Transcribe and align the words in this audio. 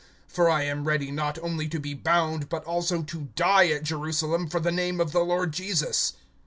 For 0.27 0.49
I 0.49 0.63
am 0.63 0.85
ready 0.85 1.11
not 1.11 1.37
only 1.43 1.67
to 1.67 1.79
be 1.79 1.93
bound, 1.93 2.49
but 2.49 2.63
also 2.63 3.03
to 3.03 3.29
die 3.35 3.67
at 3.67 3.83
Jerusalem, 3.83 4.49
for 4.49 4.59
the 4.59 4.71
name 4.71 4.99
of 4.99 5.11
the 5.11 5.23
Lord 5.23 5.53
Jesus. 5.53 6.13